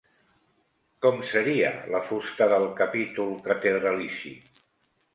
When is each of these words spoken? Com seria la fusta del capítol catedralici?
Com 1.07 1.21
seria 1.33 1.69
la 1.97 2.03
fusta 2.09 2.49
del 2.57 2.69
capítol 2.83 3.33
catedralici? 3.49 4.37